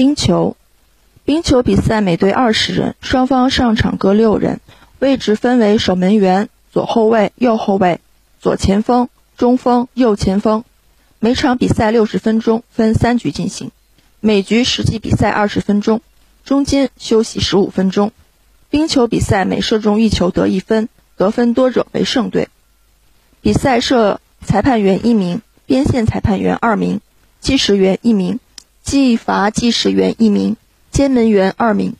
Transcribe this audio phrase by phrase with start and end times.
[0.00, 0.56] 冰球，
[1.26, 4.60] 冰球比赛每队二十人，双方上场各六人，
[4.98, 8.00] 位置分为守门员、左后卫、右后卫、
[8.40, 10.64] 左前锋、中锋、右前锋。
[11.18, 13.72] 每场比赛六十分钟，分三局进行，
[14.20, 16.00] 每局实际比赛二十分钟，
[16.46, 18.10] 中间休息十五分钟。
[18.70, 20.88] 冰球比赛每射中一球得一分，
[21.18, 22.48] 得分多者为胜队。
[23.42, 27.02] 比赛设裁判员一名，边线裁判员二名，
[27.40, 28.40] 计时员一名。
[28.90, 30.56] 计罚计时员一名，
[30.90, 31.94] 监门员二名。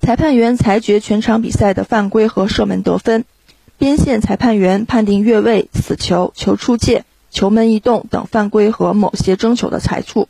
[0.00, 3.24] 裁判员裁决全场比赛的犯规和射门得分，
[3.78, 10.28] 边线裁判员判定越位、死球、球出界、球门移动等犯规和某些争球的裁处。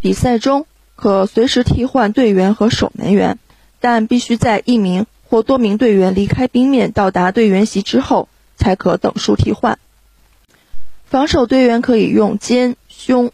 [0.00, 3.38] 比赛中可随时替换队员和守门员，
[3.78, 9.78] 但必须在一名或多名队员离开冰面到达队员席之后才可等数替换。
[11.04, 13.32] 防守队员可以用肩、胸。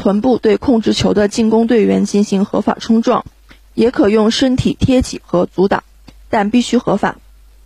[0.00, 3.26] 臀部对控制球的进攻队员进行合法冲撞，
[3.74, 5.84] 也可用身体贴挤和阻挡，
[6.30, 7.18] 但必须合法。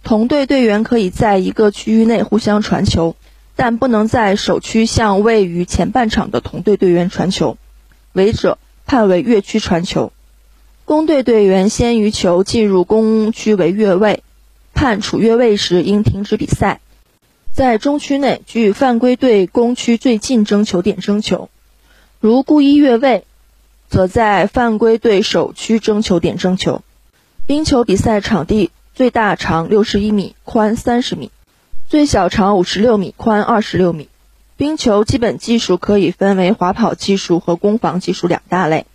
[0.03, 3.15] 同队队员可以在一个区域内互相传球，
[3.55, 7.57] 但不能在首区向位于前半场的同队队员传球，
[8.15, 10.13] 违者判为越区传球。
[10.85, 14.25] 攻队队员先于球进入攻区为越位，
[14.75, 16.81] 判处越位时应停止比赛，
[17.53, 21.49] 在中区内距犯规队攻区最近争球点争球。
[22.25, 23.27] 如故意越位，
[23.91, 26.81] 则在犯规对手区争球点争球。
[27.45, 31.31] 冰球比赛场地最大长六十一米，宽三十米，
[31.87, 34.09] 最小长五十六米，宽二十六米。
[34.57, 38.87] 冰球基本技术可以分为滑跑技术和攻防技术两大类。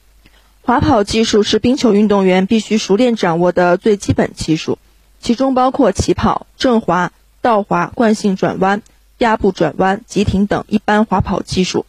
[0.64, 4.80] 滑跑技术是冰球运动员必须熟练掌握的最基本技术，
[5.22, 7.12] 其中包括起跑、正滑、
[7.44, 8.82] 倒滑、惯性转弯、
[9.20, 11.86] 压步转弯、急停等一般滑跑技术。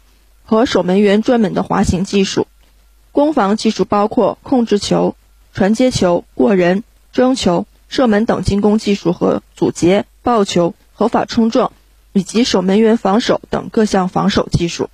[0.50, 2.48] 和守门员专门的滑行技术，
[3.12, 5.14] 攻防技术包括控制球、
[5.54, 11.70] 传接球、过人、争球、射门等进攻技术和阻截、抱球、合法冲撞，
[12.12, 14.91] 以及守门员防守等各项防守技术。